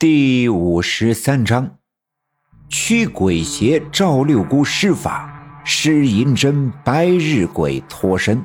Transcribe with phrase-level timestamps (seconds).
[0.00, 1.76] 第五十三章，
[2.70, 8.42] 驱鬼邪赵六姑施法，施银针白日鬼脱身。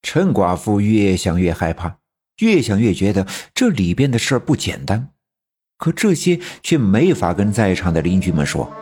[0.00, 1.98] 陈寡妇越想越害怕，
[2.38, 5.10] 越想越觉得这里边的事儿不简单。
[5.76, 8.72] 可这些却没法跟在场的邻居们说，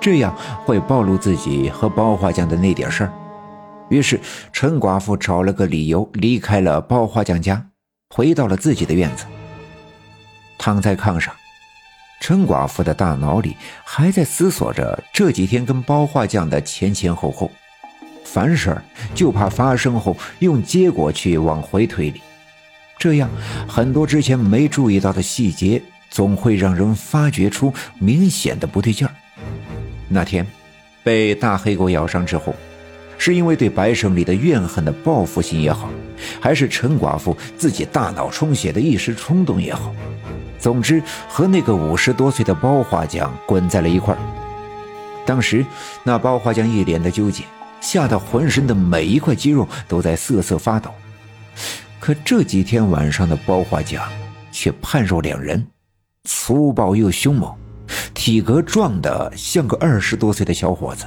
[0.00, 0.32] 这样
[0.64, 3.12] 会暴露自己和包花匠的那点事儿。
[3.88, 4.20] 于是，
[4.52, 7.70] 陈寡妇找了个理由离开了包花匠家，
[8.14, 9.26] 回到了自己的院子。
[10.62, 11.34] 躺在炕上，
[12.20, 17.50] 陈寡妇的大脑里还在思索着这几天跟包画匠的前前后后，
[18.26, 18.76] 凡事
[19.14, 22.20] 就怕发生后用结果去往回推理，
[22.98, 23.30] 这样
[23.66, 29.14] 很多之前没注意到的细节总会让人发觉出明显的不对劲儿。
[30.10, 30.46] 那天
[31.02, 32.54] 被大黑狗咬伤之后，
[33.16, 35.88] 是因为对白胜利的怨恨的报复心也好，
[36.38, 39.94] 还是陈寡妇自己大脑充血的一时冲动也好。
[40.60, 44.20] 总之，和那个五十多岁的包画匠滚在了一块儿。
[45.24, 45.64] 当时，
[46.04, 47.44] 那包画匠一脸的纠结，
[47.80, 50.90] 吓得浑身的每一块肌肉都在瑟瑟发抖。
[51.98, 54.02] 可这几天晚上的包画匠
[54.52, 55.66] 却判若两人，
[56.24, 57.54] 粗暴又凶猛，
[58.12, 61.06] 体格壮得像个二十多岁的小伙子。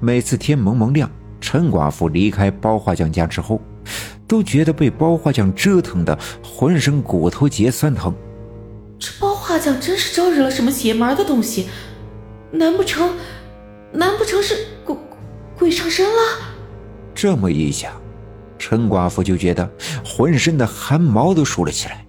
[0.00, 1.10] 每次天蒙蒙亮，
[1.40, 3.60] 陈寡妇离开包画匠家之后。
[4.28, 8.14] 都觉得被包画匠折腾的浑身骨头节酸疼。
[8.98, 11.68] 这包画匠真是招惹了什么邪门的东西？
[12.52, 13.10] 难不成，
[13.92, 14.96] 难不成是鬼
[15.58, 16.22] 鬼上身了？
[17.14, 17.92] 这么一想，
[18.58, 19.68] 陈寡妇就觉得
[20.04, 22.06] 浑身的汗毛都竖了起来，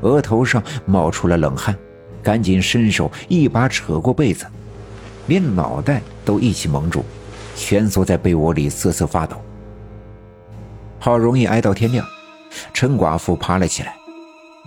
[0.00, 1.76] 额头上冒出了冷汗，
[2.22, 4.46] 赶紧伸手一把扯过被子，
[5.26, 7.04] 连脑袋都一起蒙住，
[7.54, 9.36] 蜷缩在被窝里瑟瑟发抖。
[11.00, 12.06] 好容易挨到天亮，
[12.74, 13.96] 陈寡妇爬了起来，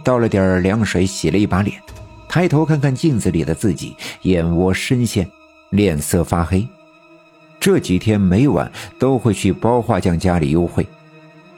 [0.04, 1.80] 倒了点凉水洗了一把脸，
[2.28, 5.30] 抬头看看镜子里的自己，眼窝深陷，
[5.70, 6.68] 脸色发黑。
[7.60, 10.86] 这几天每晚都会去包画匠家里幽会，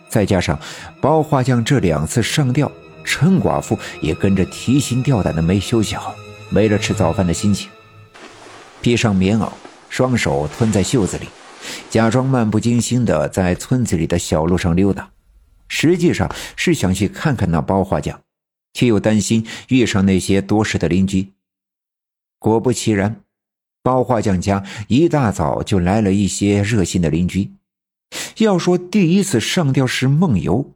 [0.10, 0.60] 再加上
[1.00, 2.70] 包画匠这两次上吊，
[3.06, 6.14] 陈寡妇也跟着提心吊胆的没休息好，
[6.50, 7.70] 没了吃早饭的心情。
[8.82, 9.50] 披上棉袄，
[9.90, 11.28] 双手吞在袖子里。
[11.90, 15.12] 假装漫不经心的在村子里的小路上溜达，
[15.68, 18.22] 实际上是想去看看那包画匠，
[18.74, 21.32] 却又担心遇上那些多事的邻居。
[22.40, 23.22] 果不其然，
[23.82, 27.52] 包画匠家一大早就来了一些热心的邻居。
[28.38, 30.72] 要说第一次上吊是梦游，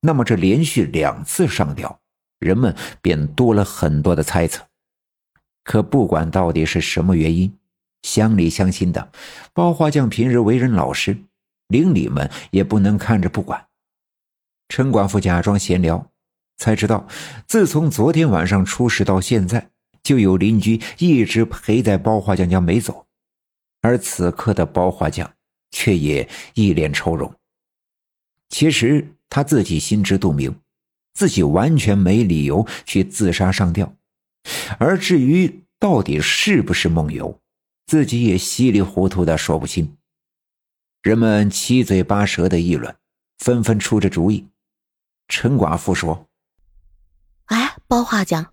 [0.00, 2.00] 那么这连续两次上吊，
[2.38, 4.64] 人们便多了很多的猜测。
[5.64, 7.52] 可不管到底是什么原因。
[8.02, 9.12] 乡里乡亲的，
[9.52, 11.16] 包花匠平日为人老实，
[11.68, 13.66] 邻里们也不能看着不管。
[14.68, 16.10] 陈寡妇假装闲聊，
[16.56, 17.06] 才知道，
[17.46, 19.70] 自从昨天晚上出事到现在，
[20.02, 23.06] 就有邻居一直陪在包花匠家没走，
[23.80, 25.32] 而此刻的包花匠
[25.70, 27.32] 却也一脸愁容。
[28.48, 30.54] 其实他自己心知肚明，
[31.14, 33.94] 自己完全没理由去自杀上吊，
[34.78, 37.38] 而至于到底是不是梦游？
[37.92, 39.98] 自己也稀里糊涂的说不清，
[41.02, 42.96] 人们七嘴八舌的议论，
[43.36, 44.48] 纷纷出着主意。
[45.28, 46.26] 陈寡妇说
[47.52, 48.50] ：“哎，包画匠，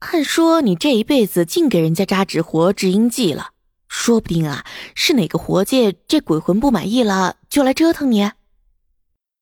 [0.00, 3.52] 按说你这一辈子净给人家扎纸活、制阴剂了，
[3.86, 4.66] 说不定啊，
[4.96, 8.32] 是哪个活计这鬼魂不满意了，就来折腾你。”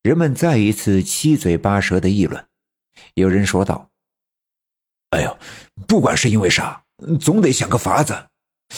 [0.03, 2.45] 人们再一次七嘴八舌的议论，
[3.15, 3.89] 有人说道
[5.09, 5.35] ：“哎呦，
[5.87, 6.83] 不管是因为啥，
[7.19, 8.25] 总得想个法子。”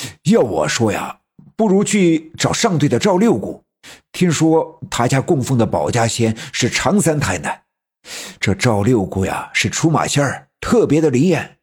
[0.31, 1.20] 要我说呀，
[1.56, 3.64] 不如去找上队的赵六姑。
[4.14, 7.64] 听说他家供奉的保家仙是常三太奶，
[8.40, 11.58] 这赵六姑呀是出马仙儿，特别的灵验。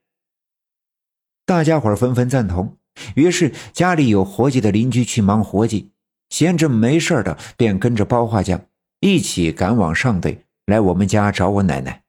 [1.46, 2.76] 大家伙纷纷赞同，
[3.14, 5.90] 于是家里有活计的邻居去忙活计，
[6.28, 8.60] 闲着没事的便跟着包画匠
[9.00, 12.02] 一起赶往上队来我们家找我奶奶。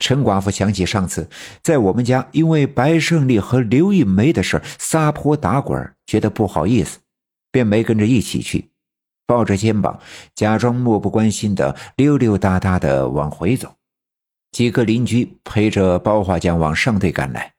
[0.00, 1.28] 陈寡妇想起上次
[1.62, 6.98] 在我们家因为白胜利和刘玉梅的事撒泼打滚，觉得不好意思，
[7.52, 8.70] 便没跟着一起去，
[9.26, 10.00] 抱着肩膀，
[10.34, 13.72] 假装漠不关心的溜溜达达的往回走。
[14.52, 17.52] 几个邻居陪着包画匠往上队赶来，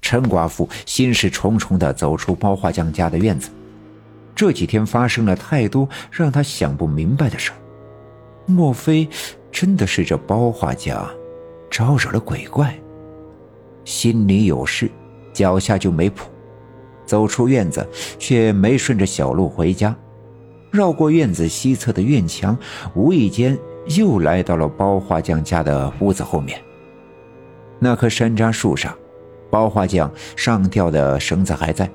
[0.00, 3.50] 陈寡妇心事重重的走出包画匠家的院子。
[4.36, 7.50] 这几天发生了太多让他想不明白的事
[8.46, 9.08] 莫非
[9.50, 11.10] 真的是这包画匠？
[11.70, 12.78] 招惹了鬼怪，
[13.84, 14.90] 心里有事，
[15.32, 16.30] 脚下就没谱。
[17.06, 17.88] 走出院子，
[18.18, 19.96] 却没顺着小路回家，
[20.70, 22.56] 绕过院子西侧的院墙，
[22.94, 23.58] 无意间
[23.96, 26.60] 又来到了包画匠家的屋子后面。
[27.78, 28.94] 那棵山楂树上，
[29.50, 31.90] 包花匠上吊的绳子还在，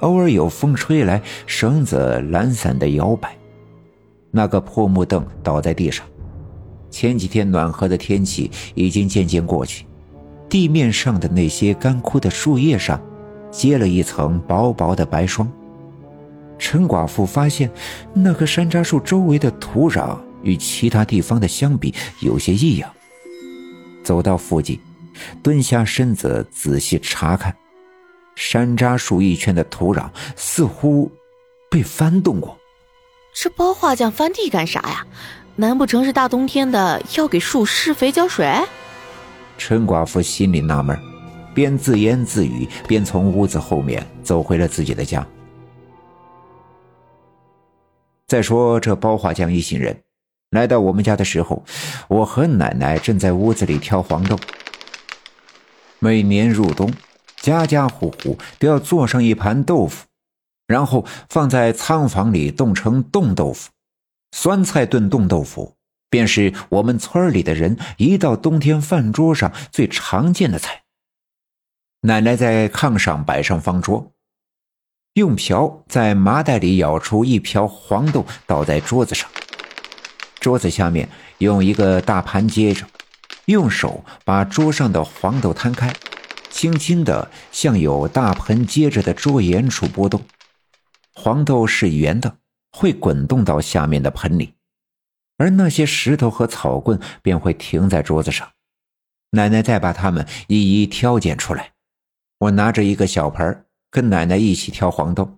[0.00, 3.34] 偶尔有风吹来，绳子懒散的摇摆。
[4.30, 6.04] 那个破木凳倒在地上。
[6.94, 9.84] 前几天暖和的天气已经渐渐过去，
[10.48, 13.02] 地面上的那些干枯的树叶上，
[13.50, 15.50] 结了一层薄薄的白霜。
[16.56, 17.68] 陈寡妇发现，
[18.12, 22.88] 那棵山楂树周围的土壤与其他地方的相比有些异样。
[24.04, 24.78] 走到附近，
[25.42, 27.52] 蹲下身子仔细查看，
[28.36, 31.10] 山楂树一圈的土壤似乎
[31.68, 32.56] 被翻动过。
[33.34, 35.04] 这包画匠翻地干啥呀？
[35.56, 38.52] 难不成是大冬天的要给树施肥浇水？
[39.56, 40.98] 陈寡妇心里纳闷，
[41.54, 45.24] 边自言自语，边从屋子后面走回了自己的家。
[48.26, 49.96] 再说这包画匠一行人
[50.50, 51.62] 来到我们家的时候，
[52.08, 54.36] 我和奶奶正在屋子里挑黄豆。
[56.00, 56.92] 每年入冬，
[57.36, 60.06] 家家户户都要做上一盘豆腐，
[60.66, 63.70] 然后放在仓房里冻成冻豆腐。
[64.36, 65.76] 酸菜炖冻豆腐，
[66.10, 70.82] 便是我们村里的人一到冬天饭桌上最常见的菜。
[72.00, 74.10] 奶奶在炕上摆上方桌，
[75.12, 79.30] 用瓢在麻袋里舀出一瓢黄豆，倒在桌子上。
[80.40, 81.08] 桌子下面
[81.38, 82.84] 用一个大盘接着，
[83.44, 85.94] 用手把桌上的黄豆摊开，
[86.50, 90.20] 轻轻的向有大盆接着的桌沿处拨动。
[91.14, 92.38] 黄豆是圆的。
[92.76, 94.52] 会滚动到下面的盆里，
[95.38, 98.50] 而那些石头和草棍便会停在桌子上。
[99.30, 101.70] 奶奶再把它们一一挑拣出来。
[102.38, 105.36] 我拿着一个小盆跟奶奶一起挑黄豆。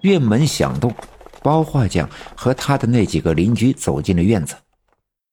[0.00, 0.94] 院门响动，
[1.42, 4.56] 包画匠和他的那几个邻居走进了院子。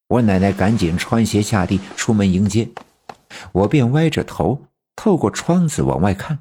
[0.10, 2.70] 我奶奶赶紧穿鞋下地出门迎接，
[3.54, 4.62] 我便歪着头
[4.98, 6.40] 透过窗子往外看。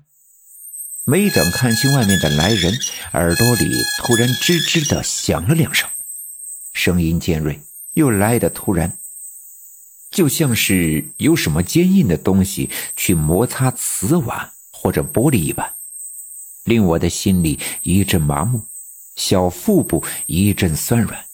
[1.08, 2.76] 没等看清外面的来人，
[3.12, 5.88] 耳朵里突然吱吱的响了两声，
[6.72, 7.60] 声音尖锐，
[7.94, 8.98] 又来得突然，
[10.10, 15.74] 就像是有什么坚硬的东西去摩擦瓷碗或者玻璃一般，
[16.64, 18.64] 令我的心里一阵麻木，
[19.14, 21.24] 小腹部一阵酸软，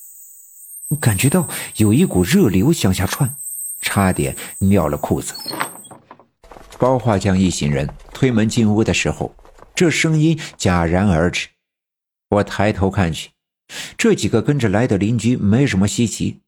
[1.01, 3.35] 感觉到有一股热流向下窜，
[3.81, 5.33] 差点尿了裤子。
[6.79, 9.35] 包画匠一行人推门进屋的时候。
[9.83, 11.49] 这声音戛然而止，
[12.29, 13.31] 我抬头看去，
[13.99, 16.41] 这几个跟着来的邻居没什么稀奇，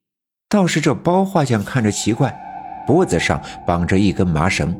[0.48, 2.32] 倒是这包画匠看着奇怪，
[2.86, 4.72] 脖子上绑着一根麻绳，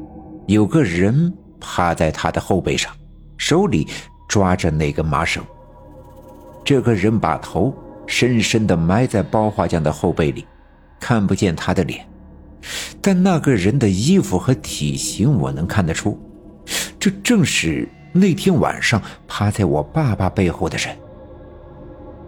[0.46, 2.96] 有个人趴在他的后背上，
[3.36, 3.88] 手里
[4.28, 5.44] 抓着那根麻绳。
[6.64, 10.46] 这个人把头深深地埋在包画匠的后背里，
[11.00, 12.06] 看不见他的脸，
[13.02, 16.16] 但那个人的衣服和体型我能看得出，
[17.00, 17.88] 这正是。
[18.16, 20.96] 那天晚上趴在我爸爸背后的人，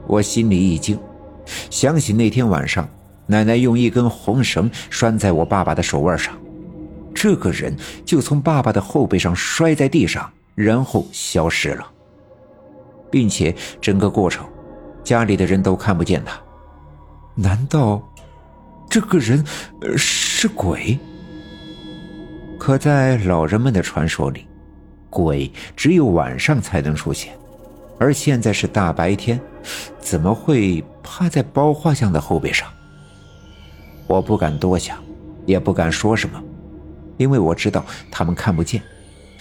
[0.09, 0.99] 我心里一惊，
[1.71, 2.89] 想起那天晚上
[3.27, 6.37] 奶奶用一根红绳拴在我爸爸的手腕上，
[7.15, 11.87] 这个人就从爸爸的后背上摔在地上，然后消失了，
[13.09, 14.45] 并且整个过程
[15.05, 16.37] 家里的人都看不见他。
[17.37, 18.03] 难道
[18.91, 19.45] 这个人
[19.97, 20.99] 是鬼？
[22.59, 24.49] 可在老人们的传说里。
[25.17, 27.33] 鬼只有晚上才能出现，
[27.99, 29.41] 而现在是大白天，
[29.99, 32.69] 怎么会趴在包画像的后背上？
[34.07, 35.03] 我不敢多想，
[35.47, 36.39] 也不敢说什么，
[37.17, 38.83] 因为我知道他们看不见，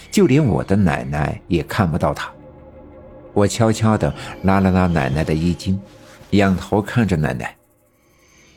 [0.10, 2.32] 就连我的奶奶也看不到他。
[3.34, 4.14] 我悄悄地
[4.44, 5.78] 拉了拉奶奶的衣襟，
[6.30, 7.54] 仰头看着奶奶。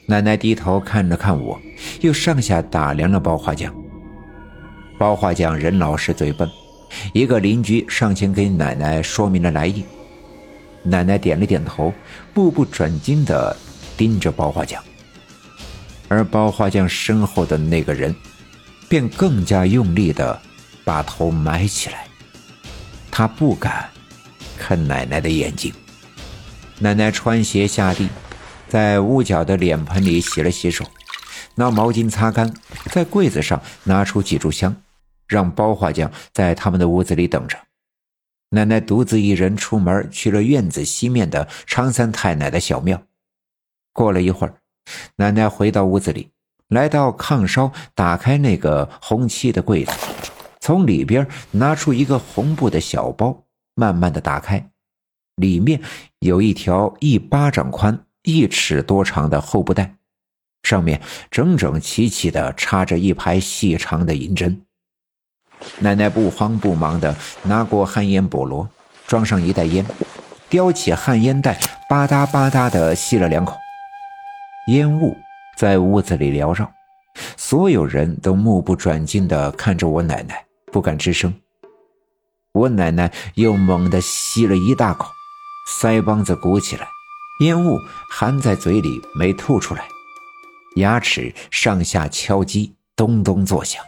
[0.06, 1.60] 奶奶低头看了看我，
[2.00, 3.74] 又上下打量了包画匠。
[4.96, 6.48] 包画匠人老实嘴笨。
[7.12, 9.84] 一个邻居上前给奶奶说明了来意，
[10.82, 11.92] 奶奶点了点头，
[12.34, 13.56] 目不转睛地
[13.96, 14.82] 盯着包画匠，
[16.08, 18.14] 而包画匠身后的那个人，
[18.88, 20.40] 便更加用力地
[20.84, 22.06] 把头埋起来，
[23.10, 23.88] 他不敢
[24.56, 25.72] 看奶奶的眼睛。
[26.78, 28.08] 奶奶穿鞋下地，
[28.68, 30.84] 在屋角的脸盆里洗了洗手，
[31.56, 32.54] 拿毛巾擦干，
[32.92, 34.74] 在柜子上拿出几炷香。
[35.28, 37.56] 让包画匠在他们的屋子里等着。
[38.50, 43.00] 奶奶独自一人出门去了院子西面的常三太奶的小庙。
[43.92, 44.54] 过了一会儿，
[45.16, 46.30] 奶奶回到屋子里，
[46.68, 49.92] 来到炕梢，打开那个红漆的柜子，
[50.60, 53.44] 从里边拿出一个红布的小包，
[53.74, 54.70] 慢慢的打开，
[55.36, 55.82] 里面
[56.20, 59.96] 有一条一巴掌宽、一尺多长的厚布袋，
[60.62, 64.62] 上面整整齐齐的插着一排细长的银针。
[65.78, 68.68] 奶奶不慌不忙地拿过旱烟菠萝，
[69.06, 69.84] 装上一袋烟，
[70.48, 73.56] 叼起旱烟袋，吧嗒吧嗒地吸了两口。
[74.68, 75.16] 烟雾
[75.56, 76.70] 在屋子里缭绕，
[77.36, 81.32] 所有人都目不转睛地看着我奶奶，不敢吱声。
[82.52, 85.10] 我奶奶又猛地吸了一大口，
[85.80, 86.86] 腮帮子鼓起来，
[87.40, 87.78] 烟雾
[88.10, 89.84] 含在嘴里没吐出来，
[90.76, 93.82] 牙齿上下敲击，咚咚作响。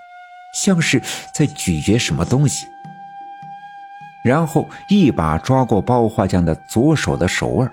[0.55, 1.01] 像是
[1.35, 2.67] 在咀嚼什么东西，
[4.25, 7.73] 然后一把抓过包画匠的左手的手腕，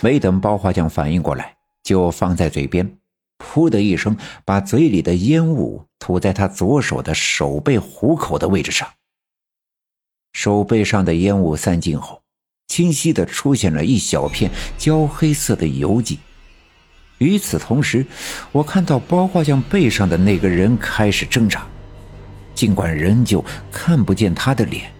[0.00, 2.98] 没等包画匠反应过来，就放在嘴边，
[3.38, 8.88] 噗的一声，把嘴里的烟雾吐在他左手的手背虎口的位置上。
[10.32, 12.22] 手背上的烟雾散尽后，
[12.68, 16.18] 清晰的出现了一小片焦黑色的油迹。
[17.20, 18.04] 与此同时，
[18.50, 21.66] 我看到包画匠背上的那个人开始挣扎，
[22.54, 24.90] 尽管仍旧看不见他的脸，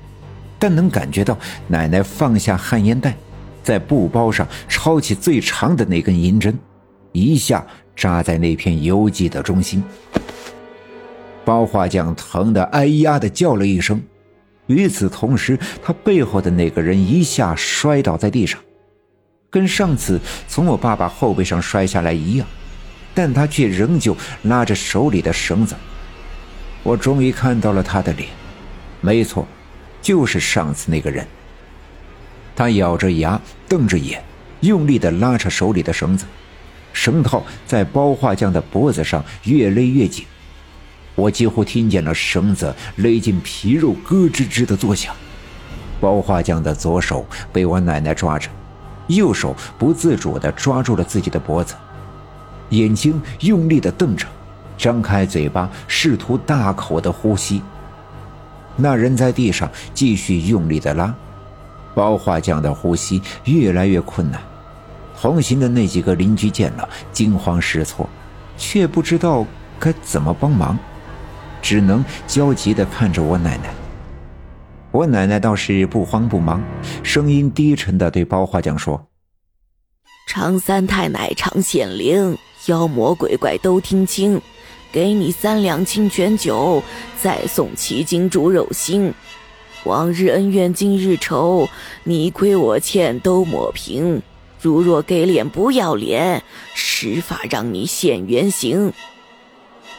[0.58, 3.16] 但能感觉到奶奶放下旱烟袋，
[3.62, 6.58] 在布包上抄起最长的那根银针，
[7.12, 9.82] 一下扎在那片油迹的中心。
[11.42, 13.98] 包画匠疼得哎呀的叫了一声，
[14.66, 18.60] 与此同时，他背后的那个人一下摔倒在地上。
[19.50, 22.46] 跟上次从我爸爸后背上摔下来一样，
[23.12, 25.74] 但他却仍旧拉着手里的绳子。
[26.84, 28.28] 我终于看到了他的脸，
[29.00, 29.46] 没错，
[30.00, 31.26] 就是上次那个人。
[32.54, 34.22] 他咬着牙，瞪着眼，
[34.60, 36.24] 用力地拉扯手里的绳子，
[36.92, 40.24] 绳套在包画匠的脖子上越勒越紧，
[41.16, 45.14] 我几乎听见了绳子勒进皮肉咯吱吱的作响。
[46.00, 48.48] 包画匠的左手被我奶奶抓着。
[49.16, 51.74] 右手不自主地抓住了自己的脖子，
[52.70, 54.26] 眼睛用力地瞪着，
[54.76, 57.62] 张开嘴巴试图大口的呼吸。
[58.76, 61.14] 那人在地上继续用力地拉，
[61.94, 64.40] 包画匠的呼吸越来越困难。
[65.20, 68.08] 同行的那几个邻居见了，惊慌失措，
[68.56, 69.44] 却不知道
[69.78, 70.78] 该怎么帮忙，
[71.60, 73.64] 只能焦急地看着我奶奶。
[74.92, 76.60] 我奶奶倒是不慌不忙，
[77.04, 79.06] 声音低沉的对包画匠说
[80.26, 84.40] ：“常三太奶常显灵，妖魔鬼怪都听清，
[84.90, 86.82] 给你三两清泉酒，
[87.22, 89.14] 再送七斤猪肉心。
[89.84, 91.68] 往日恩怨今日仇，
[92.02, 94.20] 你亏我欠都抹平。
[94.60, 96.42] 如若给脸不要脸，
[96.74, 98.92] 施法让你现原形。”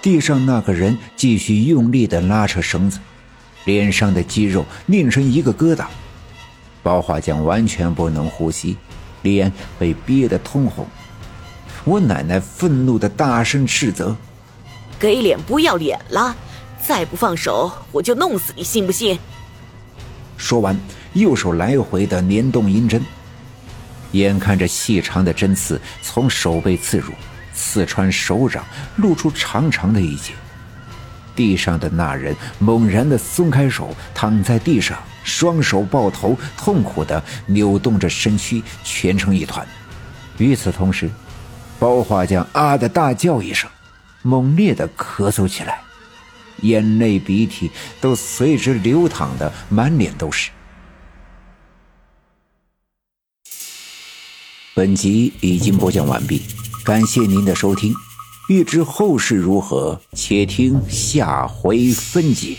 [0.03, 2.99] 地上那个人继续用力的拉扯绳子。
[3.65, 5.85] 脸上的肌肉拧成一个疙瘩，
[6.81, 8.77] 包华江完全不能呼吸，
[9.21, 10.87] 脸被憋得通红。
[11.83, 14.15] 我奶奶愤怒的大声斥责
[14.99, 16.35] ：“给脸不要脸了！
[16.83, 19.17] 再不放手，我就弄死你，信不信？”
[20.37, 20.75] 说完，
[21.13, 23.03] 右手来回的连动银针，
[24.11, 27.13] 眼看着细长的针刺从手背刺入，
[27.53, 28.65] 刺穿手掌，
[28.95, 30.33] 露出长长的一截。
[31.35, 39.67] 地上的那人猛然的松开手，躺在地上，双手抱头，痛苦的扭动着身躯，蜷成一团。
[40.37, 41.09] 与此同时，
[41.79, 43.69] 包画匠啊的大叫一声，
[44.21, 45.81] 猛烈的咳嗽起来，
[46.61, 50.49] 眼泪鼻涕都随之流淌的满脸都是。
[54.73, 56.41] 本集已经播讲完毕，
[56.85, 57.93] 感谢您的收听。
[58.51, 62.57] 欲知后事如何，且听下回分解。